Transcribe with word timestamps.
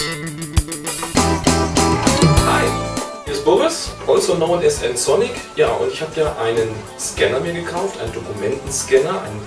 Hi, 0.00 0.06
hier 3.26 3.34
ist 3.34 3.44
Boris, 3.44 3.90
also 4.08 4.34
known 4.34 4.64
as 4.64 4.82
N-Sonic. 4.82 5.32
Ja, 5.56 5.72
und 5.72 5.92
ich 5.92 6.00
habe 6.00 6.18
ja 6.18 6.34
einen 6.38 6.74
Scanner 6.98 7.38
mir 7.40 7.52
gekauft, 7.52 8.00
einen 8.00 8.10
Dokumentenscanner, 8.14 9.20
einen 9.20 9.46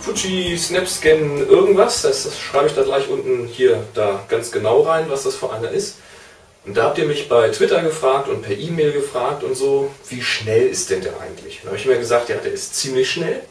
Fuji 0.00 0.56
Snapscan 0.56 1.46
irgendwas. 1.46 2.00
Das, 2.00 2.22
das 2.22 2.38
schreibe 2.38 2.68
ich 2.68 2.74
da 2.74 2.82
gleich 2.82 3.10
unten 3.10 3.46
hier 3.46 3.84
da 3.92 4.24
ganz 4.28 4.50
genau 4.50 4.80
rein, 4.80 5.04
was 5.10 5.24
das 5.24 5.36
für 5.36 5.52
einer 5.52 5.70
ist. 5.70 5.96
Und 6.64 6.78
da 6.78 6.84
habt 6.84 6.96
ihr 6.96 7.04
mich 7.04 7.28
bei 7.28 7.50
Twitter 7.50 7.82
gefragt 7.82 8.28
und 8.28 8.40
per 8.40 8.56
E-Mail 8.56 8.92
gefragt 8.92 9.44
und 9.44 9.54
so, 9.54 9.90
wie 10.08 10.22
schnell 10.22 10.66
ist 10.66 10.88
denn 10.88 11.02
der 11.02 11.20
eigentlich? 11.20 11.60
Da 11.62 11.66
habe 11.66 11.76
ich 11.76 11.84
mir 11.84 11.98
gesagt, 11.98 12.30
ja, 12.30 12.36
der 12.36 12.52
ist 12.52 12.74
ziemlich 12.74 13.10
schnell. 13.10 13.42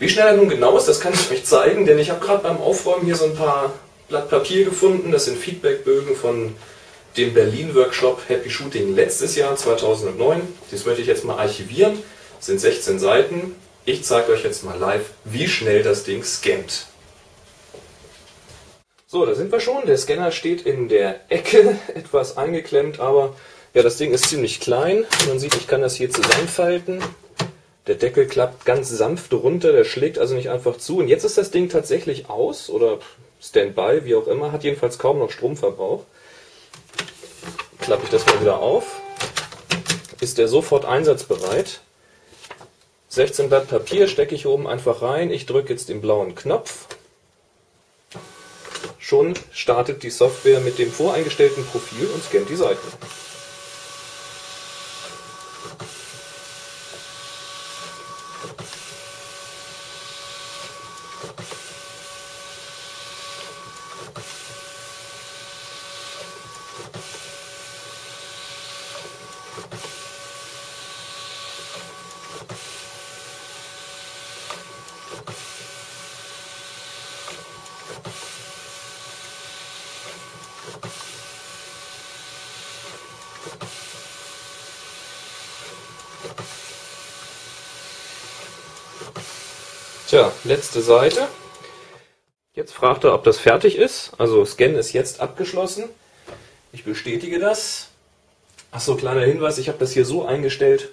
Wie 0.00 0.08
schnell 0.08 0.26
er 0.26 0.36
nun 0.36 0.48
genau 0.48 0.76
ist, 0.76 0.88
das 0.88 0.98
kann 0.98 1.14
ich 1.14 1.30
euch 1.30 1.44
zeigen, 1.44 1.86
denn 1.86 2.00
ich 2.00 2.10
habe 2.10 2.18
gerade 2.18 2.42
beim 2.42 2.60
Aufräumen 2.60 3.04
hier 3.04 3.14
so 3.14 3.26
ein 3.26 3.36
paar 3.36 3.72
Blatt 4.08 4.30
Papier 4.30 4.64
gefunden. 4.64 5.12
Das 5.12 5.26
sind 5.26 5.36
Feedbackbögen 5.36 6.16
von 6.16 6.54
dem 7.16 7.34
Berlin-Workshop 7.34 8.22
Happy 8.28 8.48
Shooting 8.48 8.94
letztes 8.94 9.36
Jahr, 9.36 9.54
2009. 9.54 10.40
Das 10.70 10.86
möchte 10.86 11.02
ich 11.02 11.08
jetzt 11.08 11.24
mal 11.24 11.38
archivieren. 11.38 11.98
Das 12.38 12.46
sind 12.46 12.58
16 12.58 12.98
Seiten. 12.98 13.54
Ich 13.84 14.04
zeige 14.04 14.32
euch 14.32 14.44
jetzt 14.44 14.64
mal 14.64 14.78
live, 14.78 15.10
wie 15.24 15.46
schnell 15.46 15.82
das 15.82 16.04
Ding 16.04 16.24
scannt. 16.24 16.86
So, 19.06 19.24
da 19.26 19.34
sind 19.34 19.52
wir 19.52 19.60
schon. 19.60 19.86
Der 19.86 19.96
Scanner 19.98 20.32
steht 20.32 20.62
in 20.62 20.88
der 20.88 21.20
Ecke, 21.30 21.78
etwas 21.94 22.36
eingeklemmt, 22.36 23.00
aber 23.00 23.34
ja, 23.74 23.82
das 23.82 23.96
Ding 23.96 24.12
ist 24.12 24.28
ziemlich 24.28 24.60
klein. 24.60 25.04
Man 25.26 25.38
sieht, 25.38 25.54
ich 25.54 25.66
kann 25.66 25.82
das 25.82 25.96
hier 25.96 26.10
zusammenfalten. 26.10 27.02
Der 27.86 27.94
Deckel 27.94 28.26
klappt 28.26 28.64
ganz 28.66 28.90
sanft 28.90 29.32
runter, 29.32 29.72
der 29.72 29.84
schlägt 29.84 30.18
also 30.18 30.34
nicht 30.34 30.50
einfach 30.50 30.76
zu. 30.76 30.98
Und 30.98 31.08
jetzt 31.08 31.24
ist 31.24 31.38
das 31.38 31.50
Ding 31.50 31.68
tatsächlich 31.70 32.28
aus 32.28 32.68
oder 32.68 32.98
Standby, 33.40 34.04
wie 34.04 34.14
auch 34.14 34.26
immer, 34.26 34.52
hat 34.52 34.64
jedenfalls 34.64 34.98
kaum 34.98 35.18
noch 35.18 35.30
Stromverbrauch. 35.30 36.04
Klappe 37.80 38.04
ich 38.04 38.10
das 38.10 38.26
mal 38.26 38.40
wieder 38.40 38.58
auf, 38.58 39.00
ist 40.20 40.38
der 40.38 40.48
sofort 40.48 40.84
einsatzbereit. 40.84 41.80
16 43.08 43.48
Blatt 43.48 43.68
Papier 43.68 44.08
stecke 44.08 44.34
ich 44.34 44.46
oben 44.46 44.66
einfach 44.66 45.00
rein. 45.02 45.30
Ich 45.30 45.46
drücke 45.46 45.72
jetzt 45.72 45.88
den 45.88 46.00
blauen 46.00 46.34
Knopf. 46.34 46.86
Schon 48.98 49.34
startet 49.52 50.02
die 50.02 50.10
Software 50.10 50.60
mit 50.60 50.78
dem 50.78 50.92
voreingestellten 50.92 51.64
Profil 51.64 52.08
und 52.12 52.22
scannt 52.22 52.50
die 52.50 52.56
Seiten. 52.56 52.86
Tja, 90.08 90.32
letzte 90.44 90.80
Seite. 90.80 91.28
Jetzt 92.54 92.72
fragt 92.72 93.04
er, 93.04 93.12
ob 93.12 93.24
das 93.24 93.38
fertig 93.38 93.76
ist. 93.76 94.12
Also 94.16 94.42
Scan 94.46 94.74
ist 94.74 94.94
jetzt 94.94 95.20
abgeschlossen. 95.20 95.90
Ich 96.72 96.84
bestätige 96.84 97.38
das. 97.38 97.88
Achso, 98.70 98.96
kleiner 98.96 99.22
Hinweis, 99.22 99.58
ich 99.58 99.68
habe 99.68 99.78
das 99.78 99.92
hier 99.92 100.04
so 100.04 100.26
eingestellt, 100.26 100.90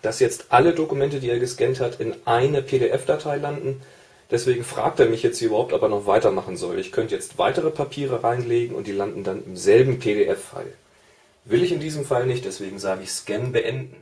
dass 0.00 0.20
jetzt 0.20 0.46
alle 0.48 0.72
Dokumente, 0.72 1.20
die 1.20 1.28
er 1.28 1.38
gescannt 1.38 1.80
hat, 1.80 2.00
in 2.00 2.14
eine 2.24 2.62
PDF-Datei 2.62 3.36
landen. 3.36 3.82
Deswegen 4.30 4.64
fragt 4.64 5.00
er 5.00 5.06
mich 5.06 5.22
jetzt 5.22 5.38
hier 5.38 5.48
überhaupt, 5.48 5.72
ob 5.72 5.82
er 5.82 5.88
noch 5.88 6.06
weitermachen 6.06 6.56
soll. 6.56 6.78
Ich 6.78 6.92
könnte 6.92 7.14
jetzt 7.14 7.38
weitere 7.38 7.70
Papiere 7.70 8.22
reinlegen 8.22 8.76
und 8.76 8.86
die 8.86 8.92
landen 8.92 9.24
dann 9.24 9.44
im 9.44 9.56
selben 9.56 9.98
PDF-File. 9.98 10.72
Will 11.44 11.62
ich 11.62 11.72
in 11.72 11.80
diesem 11.80 12.04
Fall 12.04 12.26
nicht, 12.26 12.44
deswegen 12.44 12.78
sage 12.78 13.02
ich 13.02 13.10
Scan 13.10 13.52
beenden. 13.52 13.96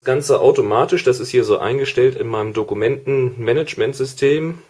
Das 0.00 0.06
Ganze 0.06 0.40
automatisch, 0.40 1.04
das 1.04 1.20
ist 1.20 1.30
hier 1.30 1.44
so 1.44 1.58
eingestellt 1.58 2.16
in 2.16 2.26
meinem 2.26 2.52
Dokumentenmanagementsystem. 2.52 4.60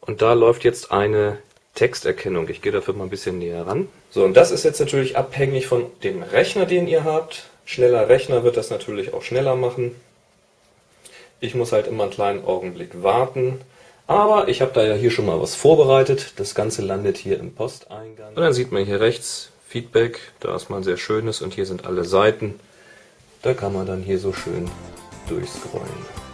Und 0.00 0.22
da 0.22 0.32
läuft 0.32 0.64
jetzt 0.64 0.92
eine 0.92 1.38
Texterkennung. 1.76 2.48
Ich 2.48 2.60
gehe 2.60 2.72
dafür 2.72 2.94
mal 2.94 3.04
ein 3.04 3.10
bisschen 3.10 3.38
näher 3.38 3.66
ran. 3.66 3.88
So, 4.10 4.24
und 4.24 4.36
das 4.36 4.50
ist 4.50 4.64
jetzt 4.64 4.80
natürlich 4.80 5.16
abhängig 5.16 5.68
von 5.68 5.86
dem 6.02 6.24
Rechner, 6.24 6.66
den 6.66 6.88
ihr 6.88 7.04
habt. 7.04 7.44
Schneller 7.64 8.08
Rechner 8.08 8.42
wird 8.42 8.56
das 8.56 8.70
natürlich 8.70 9.14
auch 9.14 9.22
schneller 9.22 9.54
machen. 9.54 9.94
Ich 11.38 11.54
muss 11.54 11.70
halt 11.72 11.86
immer 11.86 12.04
einen 12.04 12.12
kleinen 12.12 12.44
Augenblick 12.44 13.02
warten. 13.02 13.60
Aber 14.08 14.48
ich 14.48 14.60
habe 14.60 14.72
da 14.72 14.84
ja 14.84 14.94
hier 14.94 15.10
schon 15.10 15.26
mal 15.26 15.40
was 15.40 15.54
vorbereitet. 15.54 16.34
Das 16.36 16.54
Ganze 16.54 16.82
landet 16.82 17.16
hier 17.16 17.38
im 17.38 17.54
Posteingang. 17.54 18.34
Und 18.34 18.42
dann 18.42 18.52
sieht 18.52 18.72
man 18.72 18.84
hier 18.84 19.00
rechts 19.00 19.50
Feedback. 19.68 20.20
Da 20.40 20.54
ist 20.56 20.70
mal 20.70 20.78
ein 20.78 20.84
sehr 20.84 20.96
schönes 20.96 21.42
und 21.42 21.54
hier 21.54 21.66
sind 21.66 21.86
alle 21.86 22.04
Seiten. 22.04 22.58
Da 23.42 23.52
kann 23.52 23.72
man 23.72 23.86
dann 23.86 24.02
hier 24.02 24.18
so 24.18 24.32
schön 24.32 24.70
durchscrollen. 25.28 26.25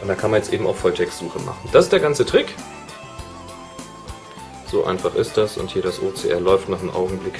Und 0.00 0.08
da 0.08 0.14
kann 0.14 0.30
man 0.30 0.40
jetzt 0.40 0.52
eben 0.52 0.66
auch 0.66 0.76
Volltextsuche 0.76 1.38
machen. 1.40 1.68
Das 1.72 1.84
ist 1.84 1.92
der 1.92 2.00
ganze 2.00 2.24
Trick. 2.24 2.54
So 4.70 4.84
einfach 4.84 5.14
ist 5.14 5.36
das 5.36 5.56
und 5.56 5.70
hier 5.70 5.82
das 5.82 6.00
OCR 6.00 6.40
läuft 6.40 6.68
nach 6.68 6.80
einem 6.80 6.90
Augenblick. 6.90 7.38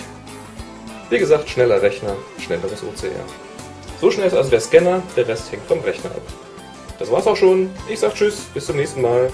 Wie 1.10 1.18
gesagt, 1.18 1.48
schneller 1.48 1.82
Rechner, 1.82 2.16
schnelleres 2.38 2.82
OCR. 2.82 3.24
So 4.00 4.10
schnell 4.10 4.28
ist 4.28 4.34
also 4.34 4.50
der 4.50 4.60
Scanner, 4.60 5.02
der 5.16 5.28
Rest 5.28 5.50
hängt 5.52 5.64
vom 5.64 5.80
Rechner 5.80 6.10
ab. 6.10 6.22
Das 6.98 7.10
war's 7.10 7.26
auch 7.26 7.36
schon. 7.36 7.70
Ich 7.88 8.00
sag 8.00 8.14
Tschüss, 8.14 8.47
bis 8.54 8.66
zum 8.66 8.76
nächsten 8.76 9.02
Mal. 9.02 9.30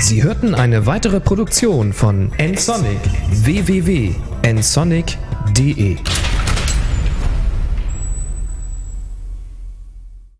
Sie 0.00 0.22
hörten 0.22 0.54
eine 0.54 0.86
weitere 0.86 1.18
Produktion 1.20 1.92
von 1.92 2.30
nsonic 2.38 3.00
www.nsonic.de 3.30 4.16